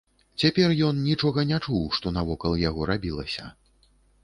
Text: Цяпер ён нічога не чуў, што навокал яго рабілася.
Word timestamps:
Цяпер 0.43 0.71
ён 0.87 1.01
нічога 1.09 1.43
не 1.51 1.59
чуў, 1.65 1.83
што 1.99 2.15
навокал 2.17 2.59
яго 2.63 2.91
рабілася. 2.93 3.45